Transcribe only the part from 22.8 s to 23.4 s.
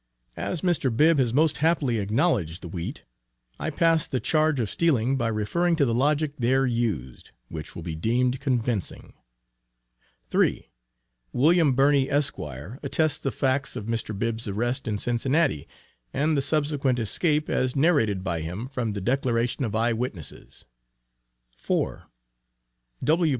W.